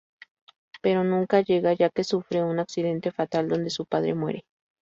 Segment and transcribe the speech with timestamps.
[0.81, 4.45] Pero nunca llega ya que sufre un accidente fatal donde su padre muere.